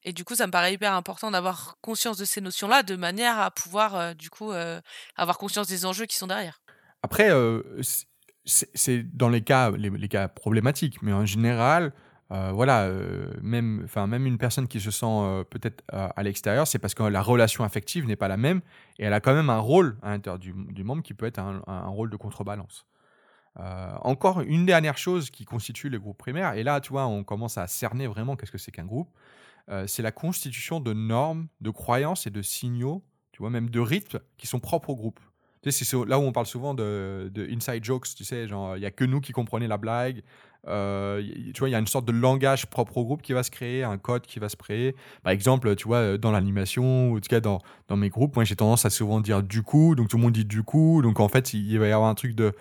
[0.05, 3.39] Et du coup, ça me paraît hyper important d'avoir conscience de ces notions-là, de manière
[3.39, 4.81] à pouvoir, euh, du coup, euh,
[5.17, 6.61] avoir conscience des enjeux qui sont derrière.
[7.03, 7.63] Après, euh,
[8.45, 11.93] c'est dans les cas, les, cas problématiques, mais en général,
[12.53, 16.79] voilà, euh, même, enfin, même une personne qui se sent euh, peut-être à l'extérieur, c'est
[16.79, 18.63] parce que la relation affective n'est pas la même
[18.99, 21.63] et elle a quand même un rôle à l'intérieur du, membre qui peut être un,
[21.67, 22.87] un rôle de contrebalance.
[23.57, 27.59] encore une dernière chose qui constitue les groupes primaires, et là, tu vois, on commence
[27.59, 29.11] à cerner vraiment qu'est-ce que c'est qu'un groupe,
[29.87, 34.21] c'est la constitution de normes, de croyances et de signaux, tu vois, même de rythmes
[34.39, 35.21] qui sont propres au groupe.
[35.63, 38.81] Tu sais, c'est là où on parle souvent de, inside jokes, tu sais, genre, il
[38.81, 40.23] n'y a que nous qui comprenons la blague.
[40.69, 41.23] Euh,
[41.53, 43.51] tu vois, il y a une sorte de langage propre au groupe qui va se
[43.51, 44.95] créer, un code qui va se créer.
[45.23, 48.37] Par exemple, tu vois, euh, dans l'animation, ou en tout cas dans, dans mes groupes,
[48.37, 51.03] moi j'ai tendance à souvent dire du coup, donc tout le monde dit du coup,
[51.03, 52.55] donc en fait, il, va y avoir un truc de,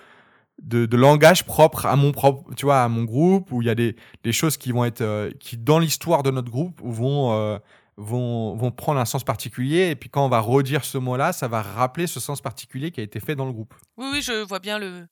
[0.64, 3.76] de, langage propre à mon propre, tu vois, à mon groupe, où il y a
[3.76, 7.60] des, des choses qui vont être, euh, qui dans l'histoire de notre groupe vont
[7.98, 9.90] vont, vont prendre un sens particulier.
[9.90, 13.00] Et puis quand on va redire ce mot-là, ça va rappeler ce sens particulier qui
[13.00, 13.74] a été fait dans le groupe.
[13.98, 15.08] Oui, oui, je vois bien le,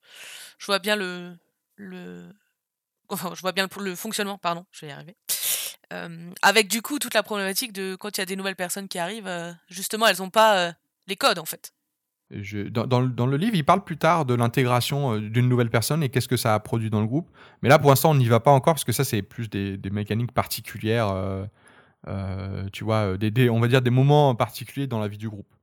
[0.57, 1.35] je vois bien le,
[1.75, 2.23] le,
[3.11, 4.37] je vois bien le, fonctionnement.
[4.37, 5.15] Pardon, je vais y arriver.
[5.91, 8.87] Euh, avec du coup toute la problématique de quand il y a des nouvelles personnes
[8.87, 10.71] qui arrivent, euh, justement, elles n'ont pas euh,
[11.07, 11.73] les codes en fait.
[12.31, 16.37] Dans, le livre, il parle plus tard de l'intégration d'une nouvelle personne et qu'est-ce que
[16.37, 17.27] ça a produit dans le groupe.
[17.63, 19.79] Mais là, pour l'instant, on n'y va pas encore parce que ça, c'est plus des,
[19.89, 21.11] mécaniques particulières
[22.07, 23.15] euh, tu vois,
[23.51, 25.53] on va dire des moments particuliers dans la vie du groupe.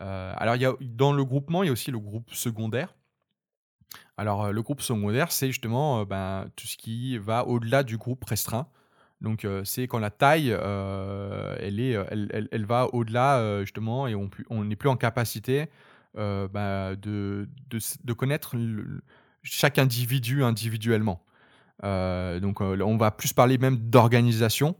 [0.00, 2.94] Euh, alors, dans le groupement, il y a aussi le groupe secondaire.
[4.20, 8.66] Alors, le groupe secondaire, c'est justement ben, tout ce qui va au-delà du groupe restreint.
[9.22, 14.76] Donc, c'est quand la taille, elle, est, elle, elle, va au-delà, justement, et on n'est
[14.76, 15.68] plus en capacité
[16.14, 18.56] ben, de, de, connaître
[19.42, 21.24] chaque individu individuellement.
[21.82, 24.76] donc, on va plus parler même d'organisation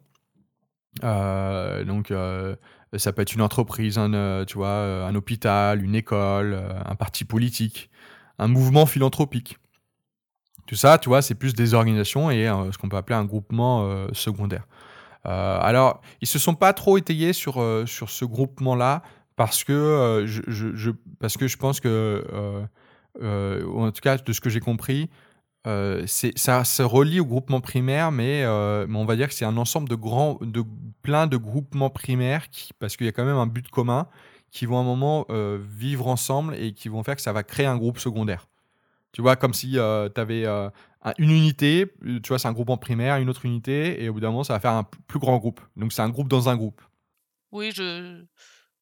[1.05, 2.57] euh, donc, euh,
[2.97, 7.25] ça peut être une entreprise, un, euh, tu vois, un hôpital, une école, un parti
[7.25, 7.91] politique,
[8.41, 9.59] un mouvement philanthropique.
[10.67, 14.07] Tout ça, tu vois, c'est plus des organisations et ce qu'on peut appeler un groupement
[14.13, 14.67] secondaire.
[15.25, 19.03] alors, ils se sont pas trop étayés sur, sur ce groupement-là
[19.37, 22.25] parce que, je, parce que je pense que
[23.21, 25.11] en tout cas de ce que j'ai compris,
[25.65, 28.45] ça se relie au groupement primaire, mais,
[28.87, 30.63] mais on va dire que c'est un ensemble de grands, de
[31.03, 34.07] plein de groupements primaires, qui, parce qu'il y a quand même un but commun,
[34.51, 35.27] qui vont à un moment
[35.61, 38.49] vivre ensemble et qui vont faire que ça va créer un groupe secondaire.
[39.13, 40.47] Tu vois, comme si tu avais
[41.19, 44.21] une unité, tu vois, c'est un groupe en primaire, une autre unité, et au bout
[44.21, 45.61] d'un moment, ça va faire un plus grand groupe.
[45.77, 46.81] Donc c'est un groupe dans un groupe.
[47.53, 48.23] Oui, je,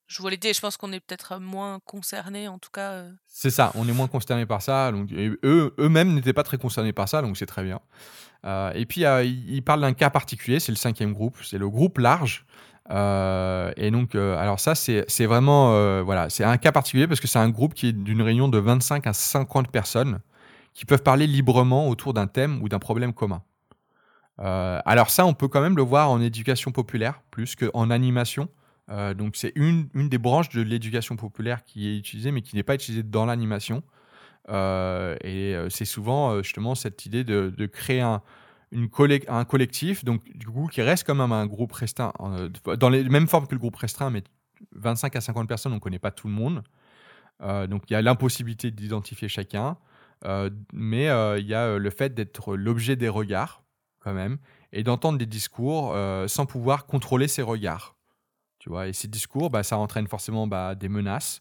[0.09, 0.53] je vois l'idée.
[0.53, 2.93] Je pense qu'on est peut-être moins concernés, en tout cas.
[2.93, 3.13] Euh.
[3.27, 4.91] C'est ça, on est moins concernés par ça.
[4.91, 7.81] Donc, eux, eux-mêmes n'étaient pas très concernés par ça, donc c'est très bien.
[8.45, 11.69] Euh, et puis, euh, ils parlent d'un cas particulier, c'est le cinquième groupe, c'est le
[11.69, 12.47] groupe large.
[12.91, 17.51] Et donc, alors ça, c'est, vraiment, voilà, c'est un cas particulier parce que c'est un
[17.51, 20.21] groupe qui est d'une réunion de 25 à 50 personnes
[20.79, 23.43] qui peuvent parler librement autour d'un thème ou d'un problème commun.
[24.41, 28.49] Euh, alors ça, on peut quand même le voir en éducation populaire plus qu'en animation.
[28.89, 32.55] Euh, donc c'est une, une, des branches de l'éducation populaire qui est utilisée, mais qui
[32.55, 33.83] n'est pas utilisée dans l'animation.
[34.51, 38.23] Euh, et c'est souvent justement cette idée de créer un,
[38.73, 42.13] un collectif, donc du coup qui reste quand même un groupe restreint,
[42.79, 44.23] dans les mêmes formes que le groupe restreint, mais
[44.73, 46.63] 25 à 50 personnes, on ne connaît pas tout le monde.
[47.41, 49.79] donc il y a l'impossibilité d'identifier chacun.
[50.25, 53.63] Euh, mais euh, il y a euh, le fait d'être l'objet des regards,
[54.01, 54.39] quand même,
[54.73, 57.97] et d'entendre des discours sans pouvoir contrôler ces regards.
[58.59, 61.41] Tu vois, et ces discours, bah, ça entraîne forcément bah, des menaces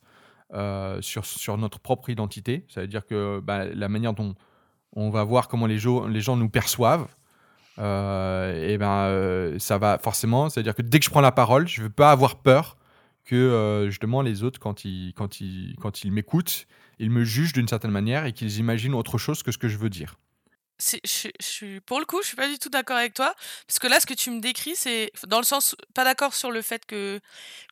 [1.01, 2.65] sur, sur notre propre identité.
[2.69, 4.35] Ça veut dire que bah, la manière dont
[4.97, 7.07] on va voir comment les, gens, nous perçoivent,
[7.77, 11.85] et ben ça va forcément, c'est-à-dire que dès que je prends la parole, je ne
[11.85, 12.77] veux pas avoir peur
[13.23, 16.67] que justement les autres, quand ils, quand ils, quand ils m'écoutent,
[16.99, 19.77] ils me jugent d'une certaine manière et qu'ils imaginent autre chose que ce que je
[19.77, 20.17] veux dire.
[20.79, 23.33] Je, suis pour le coup, je suis pas du tout d'accord avec toi
[23.67, 26.51] parce que là, ce que tu me décris, c'est dans le sens pas d'accord sur
[26.51, 27.19] le fait que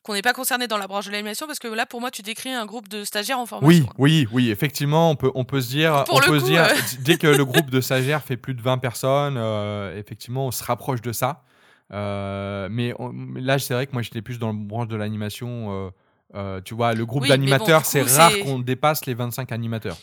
[0.02, 2.22] qu'on n'est pas concerné dans la branche de l'animation parce que là, pour moi, tu
[2.22, 3.86] décris un groupe de stagiaires en formation.
[3.98, 6.66] Oui, oui, oui, effectivement, on peut on peut se dire, on peut se dire
[7.00, 10.64] dès que le groupe de stagiaires fait plus de 20 personnes, euh, effectivement, on se
[10.64, 11.44] rapproche de ça.
[11.92, 12.94] Euh, mais
[13.36, 15.86] là, c'est vrai que moi, j'étais plus dans la branche de l'animation.
[15.86, 15.90] Euh,
[16.34, 19.96] euh, tu vois, le groupe d'animateurs, c'est rare qu'on dépasse les 25 animateurs.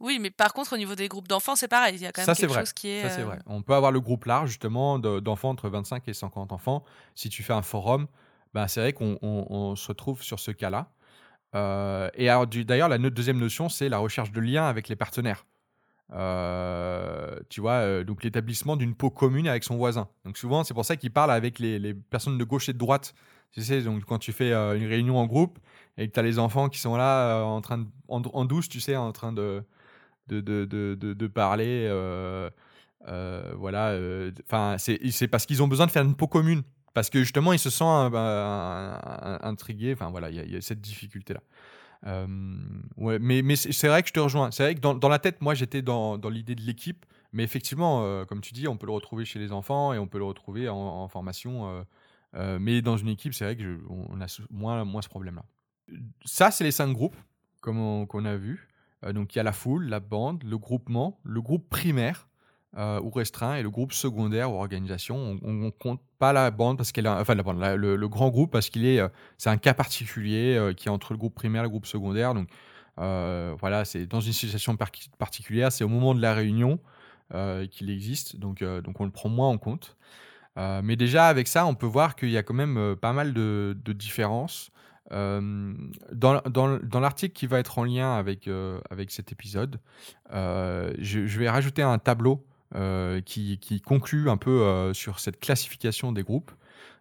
[0.00, 1.96] Oui, mais par contre, au niveau des groupes d'enfants, c'est pareil.
[1.96, 3.02] Il y a quand même quelque chose qui est.
[3.02, 3.38] Ça, c'est vrai.
[3.46, 6.84] On peut avoir le groupe large, justement, d'enfants entre 25 et 50 enfants.
[7.14, 8.06] Si tu fais un forum,
[8.54, 10.90] bah, c'est vrai qu'on se retrouve sur ce cas-là.
[11.54, 12.28] Euh, et
[12.64, 15.46] d'ailleurs, la deuxième notion, c'est la recherche de liens avec les partenaires.
[16.14, 20.08] Euh, tu vois, donc l'établissement d'une peau commune avec son voisin.
[20.24, 22.78] Donc souvent, c'est pour ça qu'il parle avec les, les, personnes de gauche et de
[22.78, 23.14] droite
[23.52, 25.58] tu sais, donc quand tu fais euh, une réunion en groupe
[25.96, 28.68] et que tu as les enfants qui sont là euh, en train de, en, douce,
[28.68, 29.62] tu sais, en train de,
[30.28, 31.86] de, de, de, de parler.
[31.88, 32.50] Euh,
[33.56, 33.98] voilà.
[34.46, 36.62] Enfin, c'est parce qu'ils ont besoin de faire une peau commune.
[36.94, 39.92] Parce que justement, ils se sentent bah, intrigués.
[39.92, 41.40] Enfin, voilà, il y, a cette difficulté-là.
[42.96, 44.50] ouais, mais mais c'est vrai que je te rejoins.
[44.50, 47.06] C'est vrai que dans, dans la tête, moi, j'étais dans, dans l'idée de l'équipe.
[47.32, 50.18] Mais effectivement, comme tu dis, on peut le retrouver chez les enfants et on peut
[50.18, 51.84] le retrouver en, formation
[52.34, 55.44] euh, mais dans une équipe, c'est vrai qu'on a moins, moins ce problème-là.
[56.24, 57.16] Ça, c'est les cinq groupes,
[57.60, 58.68] comme qu'on a vu.
[59.04, 62.28] Euh, donc, il y a la foule, la bande, le groupement, le groupe primaire
[62.76, 65.38] euh, ou restreint et le groupe secondaire ou organisation.
[65.42, 68.68] On ne compte pas la bande parce qu'elle enfin la bande, le, grand groupe parce
[68.68, 69.00] qu'il est,
[69.38, 72.34] c'est un cas particulier qui est entre le groupe primaire et le groupe secondaire.
[72.34, 72.48] Donc
[72.96, 74.76] voilà, c'est dans une situation
[75.18, 76.78] particulière, c'est au moment de la réunion
[77.70, 79.96] qu'il existe, donc donc on le prend moins en compte.
[80.58, 83.12] Euh, mais déjà, avec ça, on peut voir qu'il y a quand même euh, pas
[83.12, 84.70] mal de, différences.
[85.12, 85.72] Euh,
[86.12, 88.48] dans, l'article qui va être en lien avec,
[88.90, 89.80] avec cet épisode,
[90.30, 92.44] je, vais rajouter un tableau
[93.24, 96.50] qui, qui, conclut un peu sur cette classification des groupes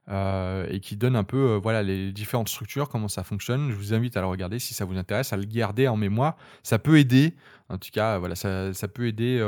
[0.10, 3.72] et qui donne un peu voilà, les différentes structures, comment ça fonctionne.
[3.72, 6.38] Je vous invite à le regarder si ça vous intéresse, à le garder en mémoire.
[6.64, 7.36] Ça peut aider,
[7.70, 9.42] en tout cas, voilà, ça, ça peut aider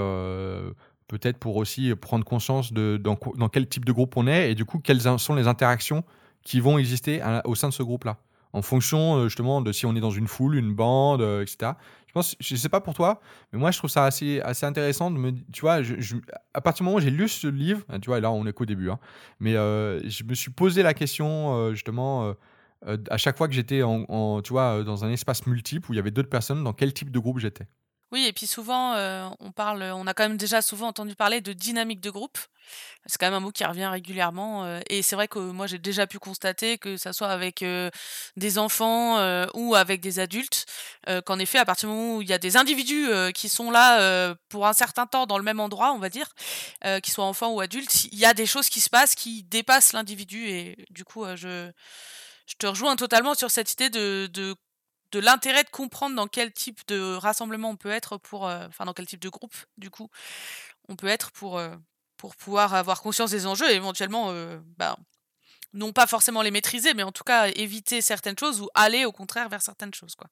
[1.09, 3.17] peut-être pour aussi prendre conscience de dans,
[3.49, 6.05] quel type de groupe on est et du coup quelles sont les interactions
[6.43, 8.17] qui vont exister au sein de ce groupe-là,
[8.53, 11.73] en fonction euh, justement de si on est dans une foule, une bande, euh, etc.
[12.07, 13.21] Je pense, je sais pas pour toi,
[13.53, 15.81] mais moi je trouve ça assez, assez intéressant de me, tu vois,
[16.53, 18.53] à partir du moment où j'ai lu ce livre, hein, tu vois, là on est
[18.53, 18.99] qu'au début, hein,
[19.39, 22.33] mais euh, je me suis posé la question justement
[22.85, 25.99] à chaque fois que j'étais en, tu vois, dans un espace multiple où il y
[25.99, 27.67] avait d'autres personnes, dans quel type de groupe j'étais.
[28.11, 31.41] Oui, et puis souvent, euh, on parle, on a quand même déjà souvent entendu parler
[31.41, 32.39] de dynamique de groupe.
[33.05, 34.65] C'est quand même un mot qui revient régulièrement.
[34.65, 37.91] Euh, et c'est vrai que moi, j'ai déjà pu constater que ça soit avec euh,
[38.35, 39.17] des enfants
[39.53, 40.65] ou avec des adultes,
[41.25, 44.35] qu'en effet, à partir du moment où il y a des individus qui sont là
[44.49, 46.27] pour un certain temps dans le même endroit, on va dire,
[46.83, 49.93] qu'ils soient enfants ou adultes, il y a des choses qui se passent qui dépassent
[49.93, 50.47] l'individu.
[50.49, 51.71] Et du coup, je,
[52.47, 54.55] je te rejoins totalement sur cette idée de, de
[55.11, 58.93] de l'intérêt de comprendre dans quel type de rassemblement on peut être pour, enfin dans
[58.93, 60.09] quel type de groupe du coup
[60.87, 61.61] on peut être pour
[62.17, 64.33] pour pouvoir avoir conscience des enjeux et éventuellement
[64.77, 64.97] bah,
[65.73, 69.11] non pas forcément les maîtriser, mais en tout cas éviter certaines choses ou aller au
[69.11, 70.15] contraire vers certaines choses.
[70.15, 70.29] Quoi.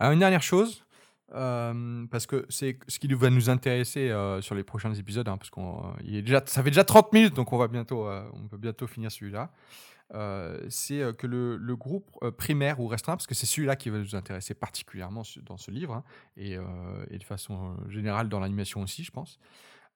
[0.00, 0.84] Une dernière chose,
[1.30, 5.94] parce que c'est ce qui va nous intéresser sur les prochains épisodes, hein, parce qu'on
[6.06, 9.10] est déjà, ça fait déjà 30 minutes, donc on va bientôt, on peut bientôt finir
[9.10, 9.50] celui-là.
[10.68, 14.54] C'est que le, groupe primaire ou restreint, parce que c'est celui-là qui va nous intéresser
[14.54, 16.04] particulièrement dans ce livre, hein,
[16.36, 19.38] et, de façon générale dans l'animation aussi, je pense.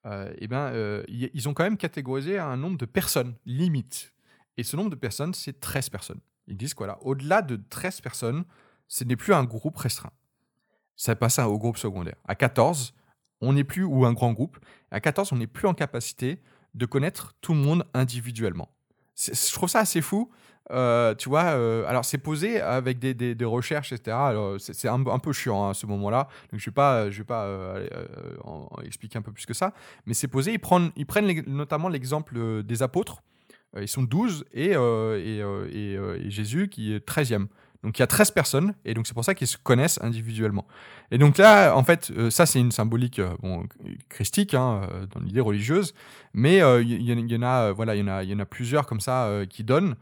[0.05, 4.13] et ben, ils ont quand même catégorisé un nombre de personnes limite
[4.57, 6.21] et ce nombre de personnes, c'est 13 personnes.
[6.47, 8.45] Ils disent quoi là Au-delà de 13 personnes,
[8.89, 10.13] ce n'est plus un groupe restreint.
[10.97, 12.17] Ça passe au groupe secondaire.
[12.27, 12.95] À 14,
[13.41, 14.59] on n'est plus, ou un grand groupe,
[14.91, 16.43] à 14, on n'est plus en capacité
[16.75, 18.69] de connaître tout le monde individuellement.
[19.17, 20.31] Je trouve ça assez fou.
[20.71, 24.17] Euh, tu vois, euh, alors c'est posé avec des, des, recherches, etc.
[24.59, 27.45] C'est un, peu chiant hein, à ce moment-là, donc je vais pas, je vais pas
[27.45, 27.87] euh,
[28.85, 29.75] expliquer un peu plus que ça,
[30.07, 30.53] mais c'est posé.
[30.53, 33.23] Ils prennent, ils prennent notamment l'exemple des apôtres
[33.81, 37.47] ils sont 12 et, euh, euh, et, Jésus qui est 13e.
[37.83, 40.67] Donc il y a 13 personnes, et donc c'est pour ça qu'ils se connaissent individuellement.
[41.11, 43.67] Et donc là, en fait, ça c'est une symbolique bon,
[44.09, 45.93] christique, hein, dans l'idée religieuse,
[46.33, 49.97] mais il y, en a, voilà, il y en a, plusieurs comme ça qui donnent.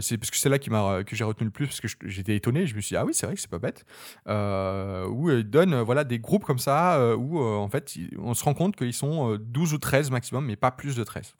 [0.00, 2.74] c'est parce que c'est là que j'ai retenu le plus, parce que j'étais étonné, je
[2.74, 3.84] me suis dit, ah oui, c'est vrai que c'est pas bête,
[4.26, 8.74] où ils donnent voilà, des groupes comme ça, où en fait, on se rend compte
[8.74, 11.36] qu'ils sont 12 ou 13 maximum, mais pas plus de 13.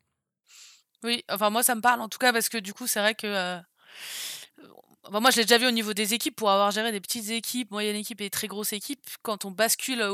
[1.02, 3.14] Oui, enfin moi ça me parle en tout cas parce que du coup c'est vrai
[3.14, 3.58] que
[5.12, 7.30] euh, moi je l'ai déjà vu au niveau des équipes pour avoir géré des petites
[7.30, 9.04] équipes, moyennes équipes et très grosses équipes.
[9.22, 10.04] Quand on bascule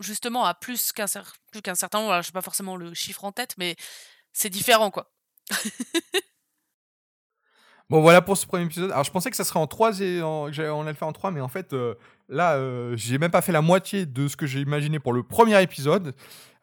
[0.00, 1.06] justement à plus qu'un
[1.52, 3.76] plus qu'un certain nombre, je sais pas forcément le chiffre en tête, mais
[4.32, 5.10] c'est différent quoi.
[7.88, 8.90] Bon, voilà pour ce premier épisode.
[8.90, 11.30] Alors, je pensais que ça serait en 3 et on allait le faire en 3,
[11.30, 11.94] mais en fait, euh,
[12.28, 15.22] là, euh, j'ai même pas fait la moitié de ce que j'ai imaginé pour le
[15.22, 16.12] premier épisode.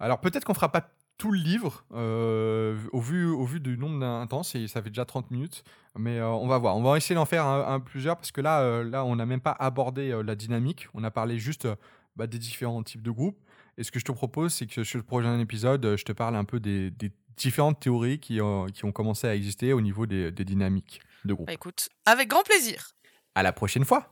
[0.01, 3.99] Alors, peut-être qu'on fera pas tout le livre euh, au, vu, au vu du nombre
[3.99, 5.63] d'intenses et ça fait déjà 30 minutes.
[5.95, 6.75] Mais euh, on va voir.
[6.75, 9.41] On va essayer d'en faire un, plusieurs parce que là, euh, là on n'a même
[9.41, 10.87] pas abordé la dynamique.
[10.93, 11.67] On a parlé juste
[12.15, 13.39] bah, des différents types de groupes.
[13.77, 16.35] Et ce que je te propose, c'est que sur le prochain épisode, je te parle
[16.35, 16.91] un peu des,
[17.35, 18.39] différentes théories qui,
[18.73, 21.47] qui, ont commencé à exister au niveau des, dynamiques de groupe.
[21.47, 22.91] Bah, écoute, avec grand plaisir.
[23.33, 24.07] À la prochaine fois.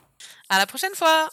[0.48, 1.28] À la prochaine fois.